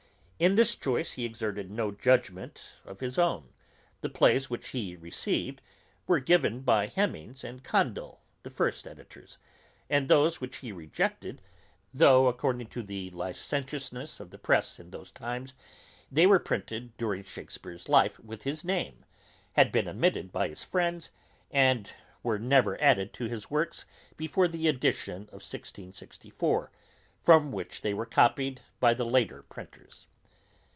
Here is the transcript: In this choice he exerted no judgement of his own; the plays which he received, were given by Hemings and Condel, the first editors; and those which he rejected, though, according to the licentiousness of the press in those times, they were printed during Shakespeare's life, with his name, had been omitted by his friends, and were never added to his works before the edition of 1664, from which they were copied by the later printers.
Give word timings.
In 0.41 0.55
this 0.55 0.75
choice 0.75 1.11
he 1.11 1.23
exerted 1.23 1.69
no 1.69 1.91
judgement 1.91 2.73
of 2.83 2.99
his 2.99 3.19
own; 3.19 3.49
the 3.99 4.09
plays 4.09 4.49
which 4.49 4.69
he 4.69 4.95
received, 4.95 5.61
were 6.07 6.19
given 6.19 6.61
by 6.61 6.87
Hemings 6.87 7.43
and 7.43 7.63
Condel, 7.63 8.17
the 8.41 8.49
first 8.49 8.87
editors; 8.87 9.37
and 9.87 10.07
those 10.07 10.41
which 10.41 10.57
he 10.57 10.71
rejected, 10.71 11.43
though, 11.93 12.25
according 12.27 12.69
to 12.69 12.81
the 12.81 13.11
licentiousness 13.11 14.19
of 14.19 14.31
the 14.31 14.39
press 14.39 14.79
in 14.79 14.89
those 14.89 15.11
times, 15.11 15.53
they 16.11 16.25
were 16.25 16.39
printed 16.39 16.97
during 16.97 17.23
Shakespeare's 17.23 17.87
life, 17.87 18.19
with 18.19 18.41
his 18.41 18.65
name, 18.65 19.05
had 19.53 19.71
been 19.71 19.87
omitted 19.87 20.31
by 20.31 20.47
his 20.47 20.63
friends, 20.63 21.11
and 21.51 21.91
were 22.23 22.39
never 22.39 22.81
added 22.81 23.13
to 23.13 23.25
his 23.25 23.51
works 23.51 23.85
before 24.17 24.47
the 24.47 24.67
edition 24.67 25.21
of 25.27 25.43
1664, 25.47 26.71
from 27.21 27.51
which 27.51 27.81
they 27.81 27.93
were 27.93 28.07
copied 28.07 28.61
by 28.79 28.95
the 28.95 29.05
later 29.05 29.43
printers. 29.43 30.07